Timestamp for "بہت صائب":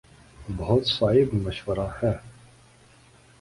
0.57-1.33